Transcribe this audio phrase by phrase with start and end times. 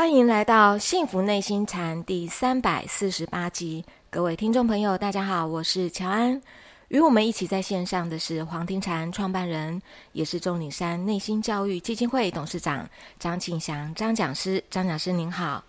[0.00, 6.40] 欢迎来到《幸福内心禅》第三百四十八集，各位听众朋友，大家好，我是乔安。
[6.88, 9.82] 与我们一起在线上的是黄庭禅创办人，
[10.12, 14.64] 也是钟岭山内心教育基金会董事长张庆祥张讲师。
[14.70, 15.62] 张讲师您好，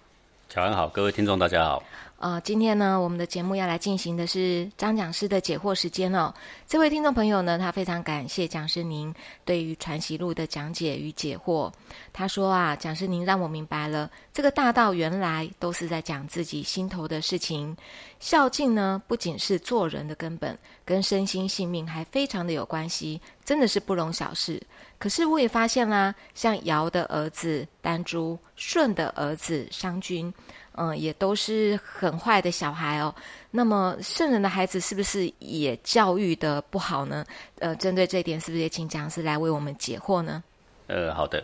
[0.48, 1.84] 乔安好，各位听众大家好。
[2.21, 6.31] 呃，今天呢，我们的节目要来进行的是张讲师的解惑时间哦。
[6.67, 9.12] 这位听众朋友呢，他非常感谢讲师您
[9.43, 11.71] 对于传习录的讲解与解惑。
[12.13, 17.76] 他说啊，讲师您让我明白了，这个大道原来都是在讲自己心头的事情。
[18.20, 24.62] 孝敬呢，不仅是做人的根本，跟身心性命还非常的有关系，真的是不容小视。
[24.99, 30.31] 可是我也发现啦，像尧的儿子丹朱，舜的儿子商君。
[30.73, 33.13] 嗯，也都是很坏的小孩哦。
[33.52, 37.26] 那么圣人的孩子是不是也教育的不好呢？
[37.59, 40.43] 呃，针对这一点，是不是也请讲师来为我们解惑呢？
[40.87, 41.43] 呃，好的。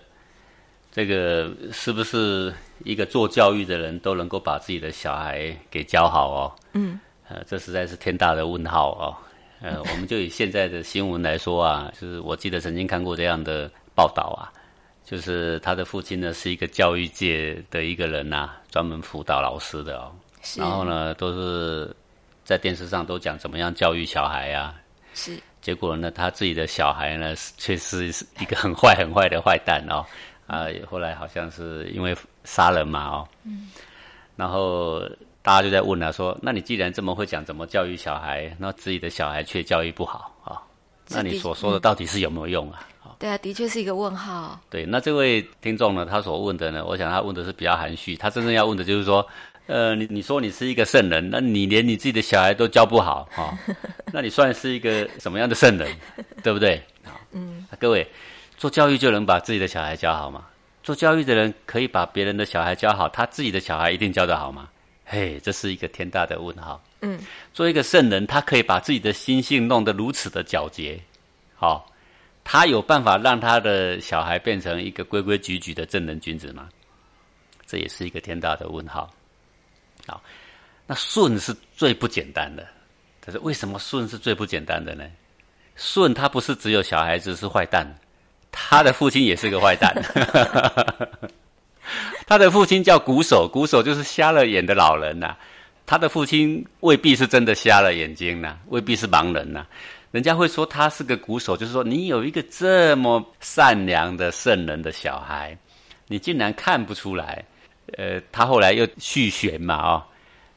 [0.92, 2.52] 这个是不是
[2.84, 6.52] 一个做教育的人都能够把自己的小孩给教好哦？
[6.74, 7.00] 嗯。
[7.28, 9.16] 呃，这实在是天大的问号哦。
[9.60, 14.54] 呃，我们就以现在的新闻来说啊，就是我记得曾经看过这样的报道啊。
[15.10, 20.12] 就是他的父亲呢，是一个教育界的一个人呐，专门辅导老师的哦。
[20.58, 21.96] 然后呢，都是
[22.44, 24.76] 在电视上都讲怎么样教育小孩呀。
[25.14, 25.40] 是。
[25.62, 28.08] 结果呢，他自己的小孩呢，却是
[28.42, 30.06] 一个很坏很坏的坏蛋哦。
[30.46, 33.28] 啊，后来好像是因为杀人嘛哦。
[33.46, 33.70] 嗯。
[34.36, 35.00] 然后
[35.42, 40.60] 大家就在问他说：“那你既然这么会讲怎么教育小孩，那自己的小孩却教育不好啊？
[41.10, 42.80] 那你所说的到底是有没有用啊？”
[43.20, 44.60] 对啊，的确是一个问号。
[44.70, 48.16] 对，那这位听众呢，他所问的呢，我想他问的是比较含蓄。
[48.16, 49.28] 他真正要问的就是说，
[49.66, 53.58] 呃，你你说你是一个圣人，那你连你自己的小孩都教不好啊？
[54.14, 55.90] 那你算是一个什么样的圣人？
[56.44, 56.80] 对不对？
[57.06, 57.66] 好嗯。
[57.80, 58.08] 各位，
[58.56, 60.46] 做教育就能把自己的小孩教好吗？
[60.84, 64.70] 做教育的人可以把别人的小孩教好，他自己的小孩一定教得好吗？
[65.10, 66.84] 嘿，这是一个天大的问号。
[67.02, 67.18] 嗯。
[67.54, 71.00] 做一个圣人，他可以把自己的心性弄得如此的皎洁，
[71.56, 71.90] 好。
[72.50, 76.70] 他有办法让他的小孩变成一个规规矩矩的正人君子吗？
[77.66, 79.14] 这也是一个天大的问号。
[80.06, 80.24] 好，
[80.86, 82.66] 那舜是最不简单的。
[83.20, 85.04] 可是为什么舜是最不简单的呢？
[85.76, 87.86] 舜他不是只有小孩子是坏蛋，
[88.50, 89.94] 他的父亲也是个坏蛋。
[92.28, 95.36] 他的父亲叫鼓手，鼓手就是瞎了眼的老人呐。
[95.86, 99.66] 他的父亲未必是真的瞎了眼睛呐，未必是盲人呐。
[100.12, 105.58] 人家会说他是个鼓手，就是说你有一个这么善良的圣人的小孩，
[106.08, 107.44] 你竟然看不出来。
[107.98, 110.04] 呃，他后来又续弦嘛，哦，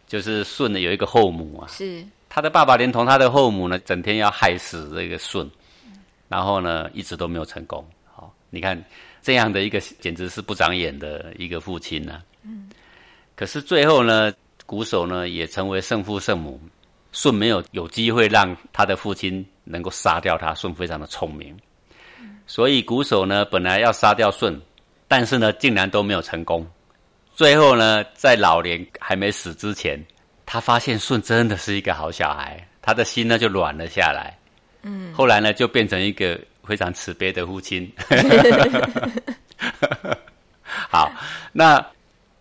[0.09, 5.49] 就是舜的有一个后母啊，是他的爸爸连同他的后母呢，整天要害死这个舜，
[6.29, 7.87] 然后呢，一直都没有成功。
[8.13, 8.77] 好，你看
[9.23, 12.23] 这样的一个简直是不长眼的一个父亲呢。
[12.43, 12.69] 嗯，
[13.37, 14.33] 可是最后呢，
[14.67, 16.61] 鼓手呢也成为圣父圣母。
[17.13, 20.55] 舜没有有机会让他的父亲能够杀掉他。
[20.55, 21.59] 舜非常的聪明，
[22.47, 24.57] 所以鼓手呢本来要杀掉舜，
[25.09, 26.65] 但是呢竟然都没有成功。
[27.35, 30.01] 最后呢，在老年还没死之前，
[30.47, 34.39] 他发现舜真的是一个好小孩，他的心呢就软了下来。
[34.83, 37.91] 嗯，后来呢就变成一个非常慈悲的父亲。
[40.65, 41.11] 好，
[41.53, 41.85] 那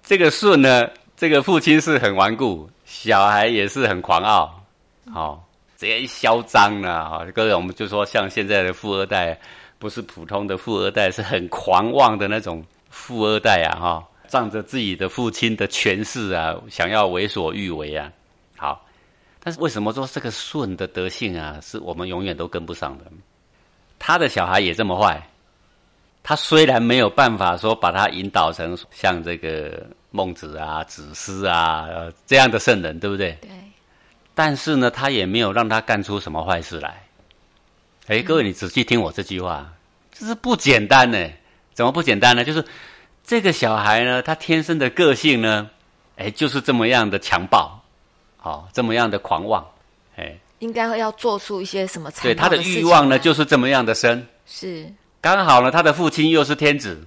[0.04, 4.64] 这个舜呢，这个父亲是很顽固，小孩也是很狂傲。
[5.12, 5.48] 好，
[5.78, 7.26] 直接嚣张了哈！
[7.34, 9.40] 各位，我们就说，像现在的富二代，
[9.78, 13.80] 不是普通的富二代，是很狂妄的那种富二代啊！
[13.80, 18.12] 哈，仗着自己的父亲的权势啊，想要为所欲为啊！
[18.56, 18.86] 好，
[19.42, 23.06] 但是为什么说这个舜的德性啊，是我们永远都跟不上的？
[24.00, 25.22] 他的小孩也这么坏，
[26.24, 31.86] 他虽然没有办法说把他引导成像这个孟子啊、子思啊
[32.26, 33.38] 这样的圣人，对不对？
[33.42, 33.50] 对。
[34.34, 37.04] 但是呢，他也没有让他干出什么坏事来。
[38.08, 39.72] 哎，各位，你仔细听我这句话，
[40.12, 41.30] 这是不简单呢。
[41.74, 42.44] 怎么不简单呢？
[42.44, 42.64] 就是
[43.24, 45.70] 这个小孩呢，他天生的个性呢，
[46.18, 47.80] 哎，就是这么样的强暴，
[48.38, 49.79] 好，这么样的狂妄，哎，
[50.60, 52.10] 应该要做出一些什么？
[52.22, 54.26] 对，他的欲望呢，就是这么样的深。
[54.46, 57.00] 是，刚好呢，他的父亲又是天子，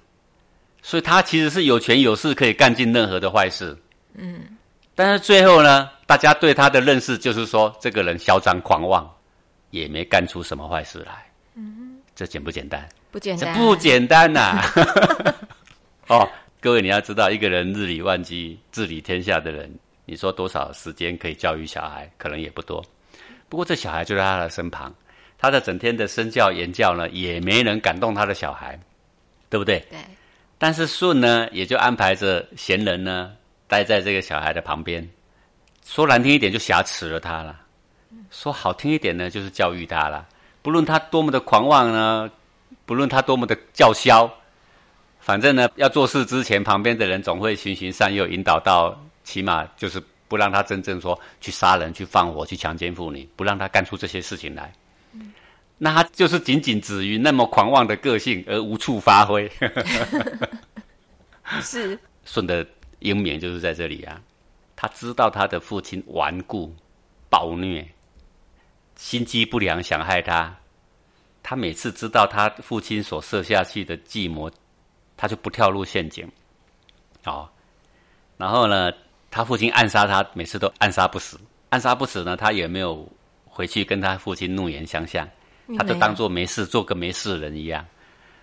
[0.82, 3.76] 所以他其实是有权有势，可以干尽任何的坏事。
[4.14, 4.40] 嗯。
[4.94, 9.10] 但是最后呢，大家对他的认识就是说，这个人嚣张狂妄，
[9.70, 11.26] 也没干出什么坏事来。
[11.54, 12.86] 嗯，这简不简单？
[13.10, 14.62] 不简单，不简单呐！
[16.08, 16.28] 哦，
[16.60, 19.74] 各位你要知道，一个人日理万机、治理天下的人，
[20.04, 22.10] 你说多少时间可以教育小孩？
[22.18, 22.84] 可能也不多。
[23.52, 24.90] 不过这小孩就在他的身旁，
[25.36, 28.80] 他的整天的身教言教呢，也没能感动他的小孩，
[29.50, 29.78] 对不对？
[29.90, 29.98] 对。
[30.56, 33.30] 但是舜呢，也就安排着贤人呢，
[33.68, 35.06] 待在这个小孩的旁边。
[35.84, 37.54] 说难听一点，就挟持了他了；
[38.30, 40.26] 说好听一点呢，就是教育他了。
[40.62, 42.30] 不论他多么的狂妄呢，
[42.86, 44.32] 不论他多么的叫嚣，
[45.20, 50.02] 反正呢，要做事之前，旁边的人总会循循善诱，引导到起码就是
[50.32, 54.72] 不让他真正说去杀人、去放火、去强奸妇女，不让他干出这些事情来。
[55.76, 59.46] 那他就是仅仅止于那么狂妄的个性，而无处发挥。
[61.60, 62.66] 是舜的
[63.00, 64.18] 英明就是在这里啊，
[64.74, 66.74] 他知道他的父亲顽固、
[67.28, 67.86] 暴虐、
[68.96, 70.56] 心机不良，想害他。
[71.42, 74.50] 他每次知道他父亲所设下去的计谋，
[75.14, 76.26] 他就不跳入陷阱。
[77.24, 77.46] 哦，
[78.38, 78.90] 然后呢，
[79.32, 81.40] 他父亲暗杀他，每次都暗杀不死。
[81.70, 83.08] 暗杀不死呢，他也没有
[83.46, 85.26] 回去跟他父亲怒言相向。
[85.78, 87.82] 他就当做没事，做个没事人一样。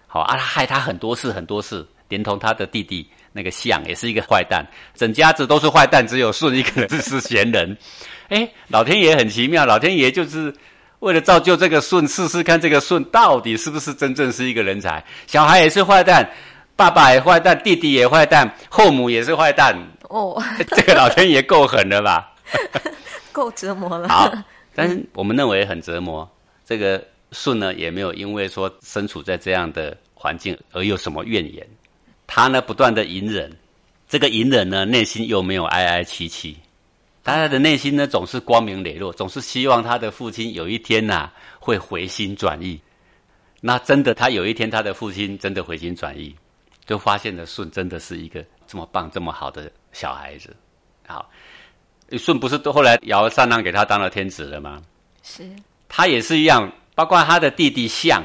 [0.07, 4.65] 好啊，他害他很多事，很多事，连同他的弟弟那个象也是一个坏蛋，
[4.95, 7.77] 整家子都是坏蛋，只有舜一个人是贤人。
[8.29, 10.51] 哎，老天爷很奇妙，老天爷就是
[10.99, 15.05] 为了造就这个舜，试试看这个舜到底是不是真正是一个人才。
[15.27, 16.27] 小孩也是坏蛋，
[16.75, 19.77] 爸爸也坏蛋，弟弟也坏蛋，后母也是坏蛋。
[20.09, 20.39] 哦，
[20.75, 22.35] 这个老天爷够狠了吧？
[23.31, 24.09] 够折磨了。
[24.09, 24.31] 好，
[24.75, 26.29] 但是我们认为很折磨。
[26.65, 31.65] 这个舜呢，也没有因为说身处在这样的环境而有什么怨言。
[32.27, 33.51] 他呢，不断的隐忍，
[34.07, 36.57] 这个隐忍呢，内心又没有哀哀戚戚。
[37.23, 42.79] 他的内心呢，总是光明磊落，总是希望他的父亲有一天呐，会回心转意。
[43.61, 46.35] 那真的，他有一天他的父亲真的回心转意，
[46.85, 50.55] 就发现了舜真的是一个这么棒、这么好的小孩子。
[51.07, 51.29] 好，
[52.11, 54.81] 舜不是后来尧禅让给他当了天子了吗？
[55.23, 55.49] 是。
[55.87, 58.23] 他也是一样，包括他的弟弟象，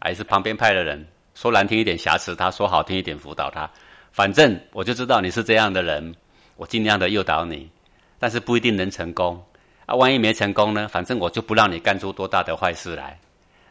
[0.00, 3.70] 还是旁边派的人，说难听一点瑕疵他，说好听一点辅导他。
[4.12, 6.14] 反正我就知道你是这样的人，
[6.56, 7.70] 我尽量的诱导你，
[8.18, 9.42] 但是不一定能成功
[9.86, 9.94] 啊。
[9.94, 10.86] 万一没成功呢？
[10.88, 13.18] 反正我就不让你干出多大的坏事来。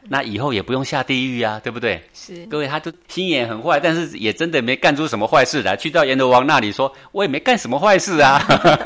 [0.10, 2.02] 那以后也不用下地狱啊，对不对？
[2.14, 2.46] 是。
[2.48, 5.76] 各位，他都心眼很坏，但是也真的没干出什么坏事来。
[5.76, 8.42] 去到阎罗王那里说，我也没干什么坏事啊，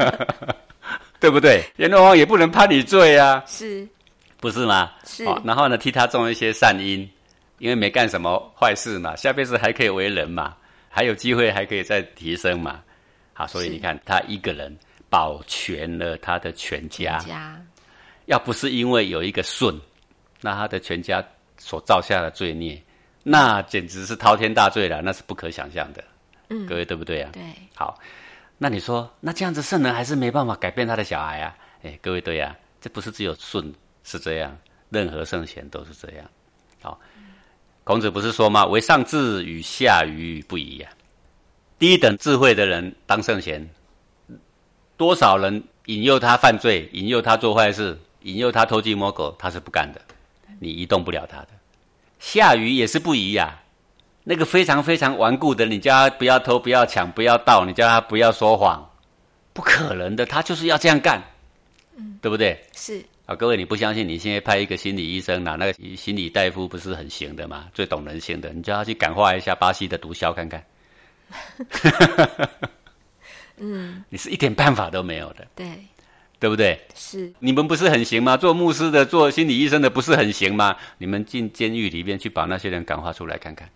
[1.20, 1.64] 对不对？
[1.78, 3.44] 阎罗王也不能判你罪啊。
[3.48, 3.88] 是。
[4.40, 4.92] 不是吗？
[5.04, 7.10] 是，然后呢，替他种一些善因，
[7.58, 10.56] 因为没干什么坏事嘛，下辈子还可以为人嘛，
[10.90, 12.80] 还有机会还可以再提升嘛。
[13.34, 14.78] 好，所以你看，他一个人
[15.10, 17.18] 保全了他的全家。
[17.18, 17.60] 家，
[18.28, 19.74] 要不是因为有一个舜，
[20.42, 21.24] 那他的全家
[21.58, 22.82] 所造下的罪孽，
[23.24, 26.04] 那简直是滔天大罪了，那是不可想象的。
[26.50, 27.30] 嗯，各位对不对啊？
[27.34, 27.44] 对。
[27.76, 28.00] 好，
[28.58, 31.56] 那你说，那这样子圣人还是没办法改变他的小孩啊？
[31.84, 33.74] 哎，各位对呀，这不是只有舜。
[34.10, 34.58] 是这样，
[34.90, 36.26] 任何圣贤都是这样。
[36.82, 36.98] 好，
[37.84, 38.66] 孔子不是说吗？
[38.66, 40.88] 为上智与下愚不一呀。
[41.78, 43.70] 低等智慧的人当圣贤，
[44.96, 50.00] 多少人引诱他犯罪，引诱他做坏事，引诱他偷鸡摸狗，他是不干的。
[50.60, 51.50] 你移动不了他的。
[52.20, 53.60] 下雨也是不疑呀。
[54.24, 58.90] 那个非常非常顽固的，你叫他不要偷、不要抢、不要盗，你叫他不要说谎，
[59.54, 61.24] 不可能的，他就是要这样干。
[61.96, 62.62] 嗯，对不对？
[62.76, 63.04] 是。
[63.26, 64.08] 啊，各位，你不相信？
[64.08, 67.68] 你现在派一个心理医生，拿那个心理大夫不是很行的吗？
[67.74, 70.66] 最懂人性的，你叫他去感化一下巴西的毒枭看看。
[73.58, 75.66] 嗯， 你是一点办法都没有的，对，
[76.40, 76.80] 对不对？
[76.94, 78.38] 是，你们不是很行吗？
[78.38, 80.76] 做牧师的、做心理医生的不是很行吗？
[80.98, 83.70] 你们进监狱里面去把那些人感化出来看看，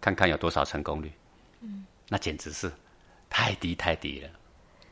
[0.00, 1.12] 看看有多少成功率？
[1.60, 2.70] 嗯，那简直是
[3.30, 4.28] 太低太低了，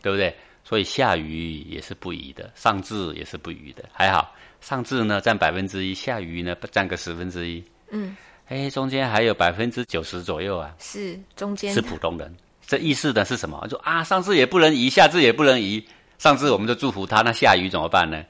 [0.03, 0.35] 对不对？
[0.63, 7.65] 所以下愚也是不疑的，上智也是不愚的，还好上智呢占百分之一，下愚呢占个十分之一。
[7.91, 12.33] 嗯，哎，中间还有百分之九十左右啊，是中间是普通人。
[12.65, 13.67] 这意思的是什么？
[13.69, 15.85] 就啊，上智也不能移，下智也不能移。
[16.21, 18.23] 上次我们就祝福他，那下雨怎么办呢？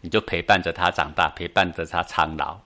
[0.00, 2.56] 你就陪伴着他长大，陪伴着他苍老，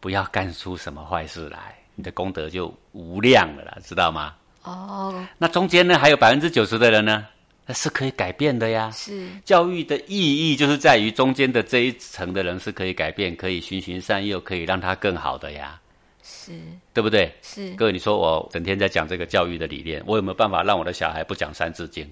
[0.00, 4.34] 不要干出什么坏事来，你的功德就无量了啦，知道吗？
[4.64, 7.24] 哦，那中间呢还有百分之九十的人呢？
[7.64, 8.90] 那是可以改变的呀。
[8.90, 15.80] 是教育的意义，就是在于中间的这一层的人是可以改变，可以循循善诱，可以让他更好的呀。
[16.24, 16.50] 是，
[16.92, 17.32] 对不对？
[17.40, 17.72] 是。
[17.74, 22.04] 各位，你说我整天在讲这个教育的理念，我有没有办法让我的小孩不讲三字经？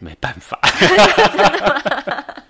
[0.00, 0.58] 没办法。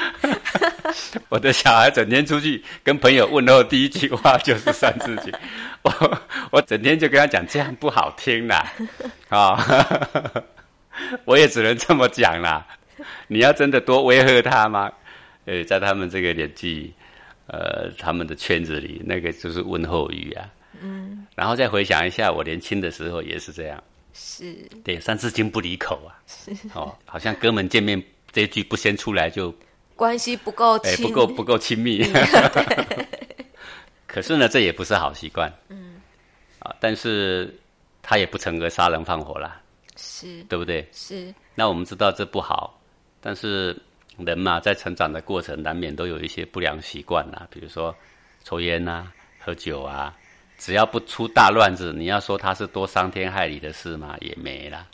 [1.28, 5.32] 我的小孩整天出去跟朋友问候，第一句话就是三字经。
[5.82, 8.72] 我我整天就跟他讲，这样不好听啦，
[9.28, 9.62] 啊。
[11.24, 12.66] 我也只能这么讲啦。
[13.28, 14.90] 你要真的多威吓他吗？
[15.46, 16.92] 呃，在他们这个年纪，
[17.46, 20.44] 呃，他们的圈子里，那个就是问候语啊。
[20.80, 23.82] 嗯，然后再回想一下，我年轻的时候也是这样。
[24.12, 26.16] 是，对，三字经不离口啊。
[26.26, 28.02] 是，哦，好像哥们见面
[28.32, 29.54] 这一句不先出来就
[29.96, 32.02] 关系不够亲，不够不够亲密。
[34.06, 35.52] 可是呢，这也不是好习惯。
[35.68, 36.00] 嗯，
[36.58, 37.54] 啊，但是
[38.02, 39.60] 他也不成个杀人放火啦。
[39.96, 40.88] 是，对不对？
[40.92, 41.32] 是。
[41.54, 42.80] 那我们知道这不好，
[43.20, 43.76] 但是
[44.16, 47.94] 人嘛，在成长的过程难免都有一些不良习惯呐，比如说
[48.42, 50.16] 抽烟呐、喝酒啊。
[50.60, 54.86] 只要不出大乱子，你要说他是多伤天害理的事嘛，也没啦。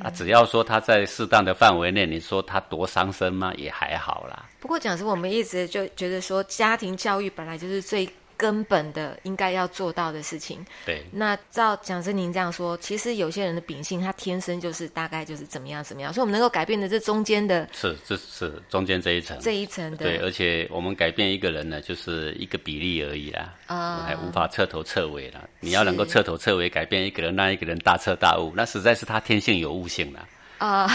[0.00, 3.52] 啊，只要说他在适当的范围内，你说他多伤身吗？
[3.56, 4.44] 也还好啦。
[4.60, 8.08] 不过讲实，我们一直就觉得说，家庭教育本来就是最。
[8.38, 10.64] 根本的应该要做到的事情。
[10.86, 19.98] 对，那照蒋生您这样说，其实有些人的秉性，他天生就是大概就是怎么样怎么样，所以我们能够改变的这中间的，是这是中间这一层，这一层的。
[19.98, 25.48] 对，而且我们改变一个人呢，就是一个比例而已啦，啊，还无法彻头彻尾了。
[25.58, 30.28] 你要能够彻头彻尾改变一个人，让一个人大彻大悟，那实在是他天性有悟性了。
[30.58, 30.88] 啊，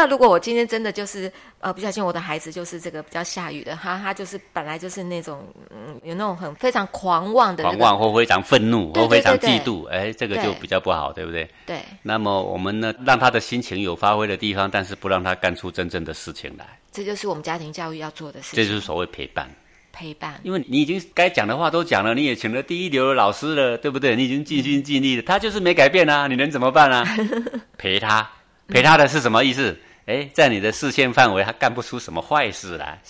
[0.00, 11.46] 那如果我今天真的就是呃不小心我的孩子就是这个比较下雨的，他他就是本来就是那种嗯有那种很非常狂妄的狂妄或非常愤怒或非常嫉妒，哎，这个就比较不好，对不对？
[11.66, 11.82] 对。
[12.02, 18.56] 那么我们呢，让他的心情有发挥的地方，但是不让他干出真正的事情来，这就是我们家庭教育要做的事情。
[18.56, 19.46] 这就是所谓陪伴。
[19.92, 24.16] 陪伴，因为你已经该讲的话都讲了，你也请了第一流的老师了，对不对？
[24.16, 27.04] 你已经尽心尽力了，他就是没改变啊，你能怎么办啊？
[27.76, 28.26] 陪他。
[28.68, 29.76] 陪他的是什么意思？
[30.10, 33.00] 哎，在你的视线范围，他干不出什么坏事来，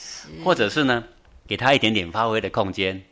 [0.45, 1.03] 或者是呢，
[1.49, 3.03] 给他一点点发挥的空间，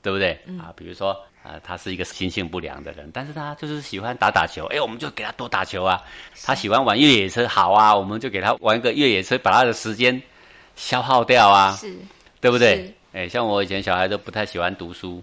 [0.00, 0.30] 对不对？
[0.60, 1.10] 啊，比如说
[1.42, 6.00] 啊，他是一个心性不良的人，但是他就是喜欢打打球，哎，我们就给他多打球啊。
[6.44, 10.22] 他喜欢玩越野车，好啊，我们就给他玩个越野车，把他的时间
[10.76, 11.92] 消耗掉啊，是，
[12.40, 12.94] 对不对？
[13.12, 15.20] 哎，像我以前小孩都不太喜欢读书，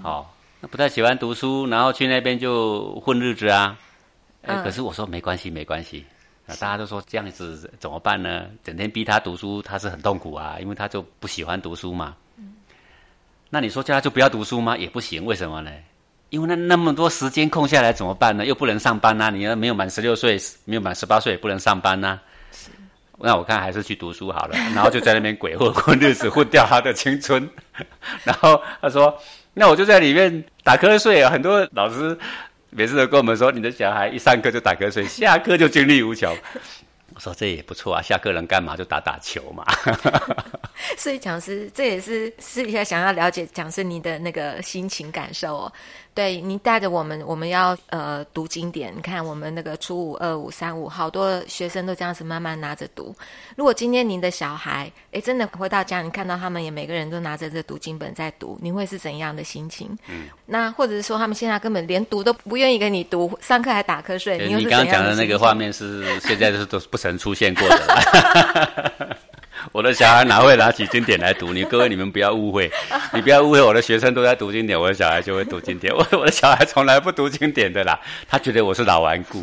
[0.00, 3.76] 好，那不太喜欢读书，然后去那边就混日子啊。
[4.42, 6.06] 哎，可是我说没关系，没关系。
[6.52, 8.46] 那大家都说这样子怎么办呢？
[8.62, 12.14] 整天逼他读书，他是很痛苦啊，因为他就不喜欢读书嘛。
[13.48, 14.76] 那你说叫他就不要读书吗？
[14.76, 15.70] 也不行，为什么呢？
[16.30, 18.46] 因为那那么多时间空下来怎么办呢？
[18.46, 22.18] 又不能上班呐，你要没有满十六岁，没有满十八岁也不能上班呐。
[23.18, 24.56] 那我看还是去读书好了。
[24.74, 27.48] 然后就在那边鬼混混日子，混掉他的青春。
[28.24, 29.16] 然后他说
[29.54, 32.18] ：“那我就在里面打瞌睡啊。”很多老师。
[32.74, 36.34] 每次都跟我们说，你的小孩一上课就打瞌睡，下课就精力无穷。
[37.14, 39.62] 我说这也不错啊，下课能干嘛就打打球嘛。
[40.96, 45.72] 所以讲师，这也是私底下想要了解讲师你的那个心情感受哦。
[46.14, 48.92] 对你带着我们，我们要呃读经典。
[48.94, 53.14] 你看我们那个初五、二五、三五，好多学生都这样子慢慢拿着读。
[53.56, 59.88] 如果今天您的小孩，哎，真的回到家，你看到他们也每个人都拿着这读经本在读，你会是怎样的心情？
[60.08, 69.16] 嗯，那或者是说他们现在根本连读都不愿意跟你读，上课还打瞌睡，你刚刚讲的那个画面是现在是都不曾出现过的。
[69.72, 71.52] 我的小孩哪会拿起经典来读？
[71.52, 72.70] 你各位你们不要误会，
[73.14, 75.92] 你不要误会，我的学生都在读经典，我的小孩就会读经典。
[75.94, 77.98] 我我的小孩从来不读经典的啦，
[78.28, 79.42] 他觉得我是老顽固，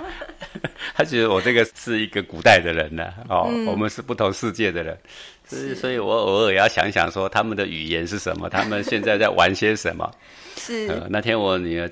[0.96, 3.12] 他觉得我这个是一个古代的人呢。
[3.28, 4.98] 哦，我们是不同世界的人，
[5.46, 10.10] 所以所以我偶尔要想想说他们的语言是什么，他们现在在玩些什么。
[10.56, 11.90] 是，那天我女儿。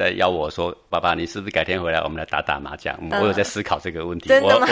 [0.00, 4.30] 在邀我说：“爸爸，你是不是改天回来，我们来打打麻将？”我有在思考这个问题。
[4.30, 4.66] 真的吗？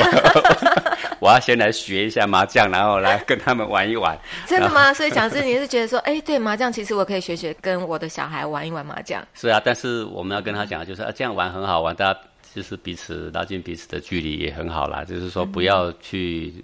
[1.21, 4.19] 我要先来学一下麻将，然后来跟他们玩一玩。
[4.47, 4.95] 真的吗？
[4.95, 9.23] 所以讲师，你是觉得说，哎，对麻将，其实我可以学学，跟我的小孩玩一玩麻将。
[9.35, 12.19] 是啊，但是我们要跟他讲，就是啊，这样玩很好玩，大家
[12.55, 15.05] 就是彼此拉近彼此的距离也很好啦。
[15.05, 16.55] 就是说，不要去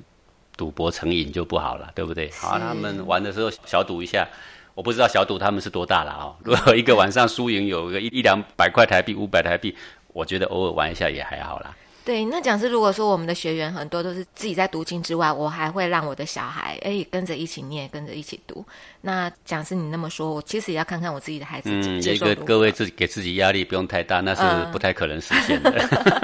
[0.57, 2.31] 赌博成瘾就不好了，对不对？
[2.41, 4.27] 好，他们玩的时候小赌一下。
[4.75, 6.33] 我不知道小赌他们是多大了啊？
[6.45, 9.75] 如果一个晚上输赢有个一一两百块台币、五百台币，
[10.13, 11.75] 我觉得偶尔玩一下也还好啦。
[12.05, 18.63] 对，那讲师如果说我们的学员很多都是自己在读经之外，我还会让我的小孩哎跟着一起念，跟着一起读。
[19.01, 21.71] 那讲师你那么说，我其实也要看看我自己的孩子。
[21.73, 25.73] 嗯，一个各位自己给自己压力不用太大，那是不太可能实现的。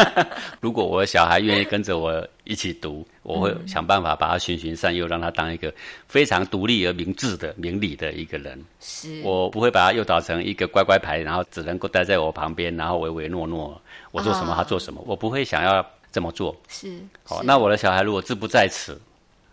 [0.61, 5.73] 如果我的小孩愿意跟着我一起读，我会想办法把他循循善诱，让他当一个
[6.09, 8.61] 非常独立而明智的、明理的一个人。
[8.81, 13.81] 是我不会把他诱导成一个乖乖牌，然后只能够待在我旁边，然后唯唯诺诺。
[14.11, 16.57] 我做什么，他做什么，我不会想要这么做。
[16.67, 19.01] 是好，那我的小孩如果志不在此，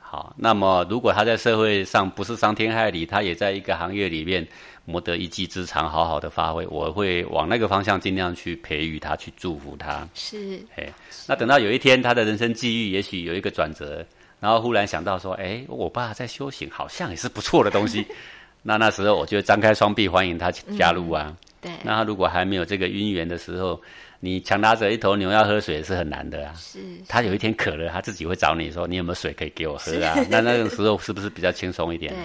[0.09, 4.47] 好，那么如果他在社会上不是伤天害理，他也在一个行业里面
[4.85, 10.07] 谋得一技之长，好好的发挥，我会往那个方向尽量去培育他，去祝福他。
[10.13, 10.87] 是，哎，
[11.27, 14.05] 那等到有一天他的人生际遇也许有一个转折，
[14.39, 18.05] 然后忽然想到说，哎，我爸在修行，好像也是不错的东西。
[18.63, 21.35] 那那时候我就张开双臂欢迎他加入啊。
[21.59, 23.81] 对，那他如果还没有这个姻缘的时候，
[24.19, 26.53] 你强拉着一头牛要喝水是很难的啊。
[26.55, 32.13] 是，他有一天渴了，他自己会找你说：“你有没有水可以给我喝啊？” 那那个时候是不是比较轻松一点？
[32.13, 32.21] 对，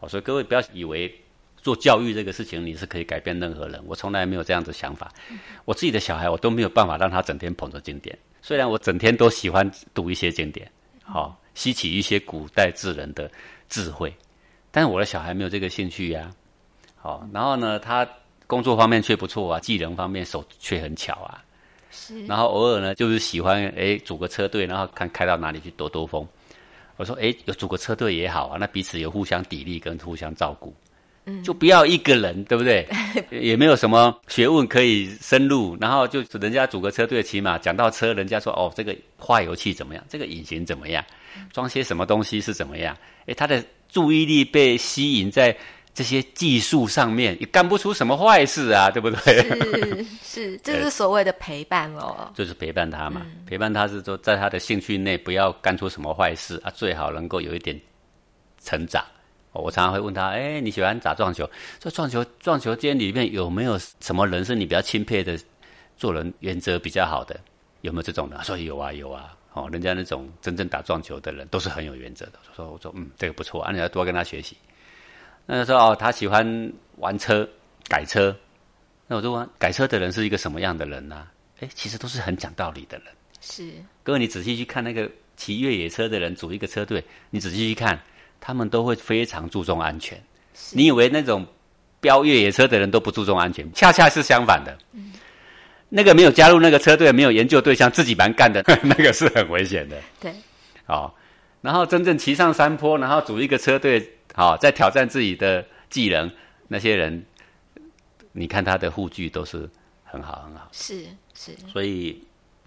[0.00, 1.14] 哦，所以各位不要以为
[1.58, 5.12] 做教育这个事情你是可以改变任何人，我从来没有这样的想法。
[5.64, 10.70] 我自己的小孩我都没有办法让他整天捧着经典，虽然我整天都喜欢读一些经典，
[11.02, 13.30] 好吸取一些古代智人的
[13.68, 14.14] 智慧，
[14.70, 16.30] 但是我的小孩没有这个兴趣呀。
[16.96, 18.08] 好，然后呢，他。
[18.46, 21.42] 工作方面却不错啊，技能方面手却很巧啊。
[21.90, 22.26] 是。
[22.26, 26.26] 然后偶尔呢，就是喜欢哎组个车队，然后看开到哪里去兜兜风。
[26.96, 30.74] 我说哎，有组个车队也好啊，那彼此有互相砥砺跟互相照顾。
[31.24, 31.42] 嗯。
[31.42, 32.86] 就不要一个人，对不对？
[33.30, 40.04] 也没有什么学问可以深入，然后就人家组个车队，起码讲到车，人家说哦，这个化油器怎么样？
[40.08, 41.04] 这个引擎怎么样？
[41.52, 42.96] 装些什么东西是怎么样？
[43.26, 45.56] 哎，他的注意力被吸引在。
[45.94, 49.42] 这些技术上面也干不出什么坏事啊，对不对？
[50.20, 52.30] 是 是，这是所谓的陪伴哦。
[52.34, 57.80] 就是陪伴他嘛，陪伴他是说，在他的兴趣内不要干出什么坏事啊，最好能够有一点
[58.60, 59.04] 成长。
[59.52, 61.48] 我常常会问他：，哎，你喜欢打撞球？
[61.78, 65.38] 这撞球撞球间里面有没有什么人是你比较钦佩的，
[65.96, 67.38] 做人原则比较好的？
[67.82, 68.42] 有没有这种的？
[68.42, 72.32] 说有啊有啊，哦，人家那种真正打撞球的人都是很有原则的。
[72.56, 74.56] 说我说嗯，这个不错，啊，你要多跟他学习。
[75.46, 77.48] 那时候哦，他喜欢玩车、
[77.88, 78.34] 改车。
[79.06, 81.28] 那我就问，改车的人是一个什么样的人呢？
[81.60, 83.06] 哎，其实都是很讲道理的人。
[83.42, 83.70] 是。
[84.02, 88.00] 各位，你仔细去看那个骑越野车的人组一个车队，你仔细去看，
[88.40, 90.18] 他们都会非常注重安全。
[90.72, 91.46] 你以为那种
[92.00, 93.70] 飙越野车的人都不注重安全？
[93.74, 94.74] 恰恰是相反的。
[94.92, 95.12] 嗯。
[95.90, 100.00] 那个没有加入那个车队、没有研究对象、自己蛮干的， 那个是很危险的。
[100.18, 100.34] 对。
[100.86, 101.12] 哦，
[101.60, 104.10] 然后真正骑上山坡，然后组一个车队。
[104.34, 106.30] 好，在挑战自己的技能，
[106.66, 107.24] 那些人，
[108.32, 109.70] 你看他的护具都是
[110.02, 110.68] 很好很好。
[110.72, 111.52] 是是。
[111.72, 112.20] 所以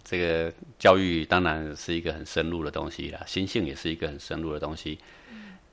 [0.04, 4.98] 这个教育当然是一个很深入的东西啦，心性也是一个很深入的东西。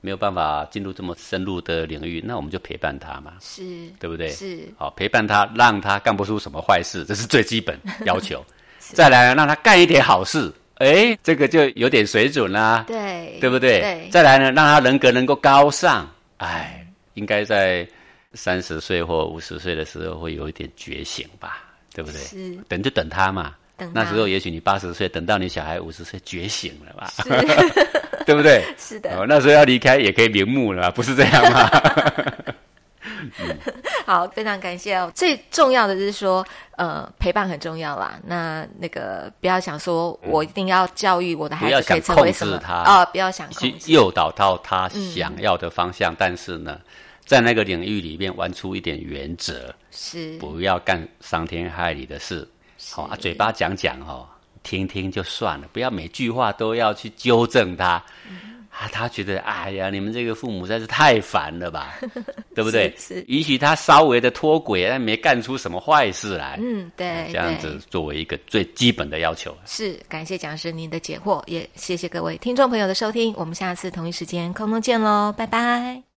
[0.00, 3.34] 没有办法进入这么深入的领域，那我们就陪伴他嘛。
[3.40, 3.88] 是。
[3.98, 4.28] 对不对？
[4.28, 4.68] 是。
[4.76, 8.44] 好，陪伴他，让他干不出什么坏事，这是最基本要求。
[8.78, 10.52] 再来，让他干一点好事。
[10.76, 13.80] 哎，这个就有点水准啦，对，对不对？
[13.80, 16.08] 对，再来呢，让他人格能够高尚。
[16.38, 16.84] 哎，
[17.14, 17.86] 应该在
[18.32, 22.20] 三十岁或五十岁的时候会有一点觉醒吧，对不对？
[22.20, 23.54] 是，等就等他嘛。
[23.76, 27.10] 等那时候，也许你八十岁，等到你小孩五十岁觉醒了吧？
[27.22, 27.22] 是，
[28.26, 28.62] 对不对？
[28.78, 29.16] 是的。
[29.16, 31.70] 哦，那时候要离开也可以瞑目了，不是这样吗？
[34.06, 35.10] 好，非常感谢哦。
[35.14, 38.18] 最重要的是说，呃，陪伴很重要啦。
[38.24, 46.14] 那那个不要想说我一定要教育我的孩子可以成为什么啊，不要想去诱导到他想要的方向。
[46.18, 46.78] 但是呢，
[47.24, 52.48] 在那个领域里面玩出一点原则，是不要干伤天害理的事。
[52.92, 54.28] 好啊，嘴巴讲讲哦，
[54.62, 58.02] 听听就算了，不要每句话都要去纠正他。
[58.76, 61.94] 啊，他觉得，哎呀，你们这个父母实在是太烦了吧，
[62.56, 62.92] 对不对？
[62.98, 66.58] 是，允许他稍微的脱轨，但没干出什么坏事来。
[66.60, 69.56] 嗯，对，这样子作为一个最基本的要求。
[69.64, 76.13] 是，感谢讲师您的解惑，也谢谢各位听众朋友的收听，我们下次同一时间空中见喽，拜拜。